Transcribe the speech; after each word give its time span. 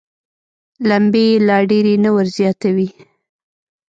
لمبې 0.89 1.23
یې 1.31 1.41
لا 1.47 1.57
ډېرې 1.69 1.95
نه 2.03 2.09
وزياتوي. 2.15 2.89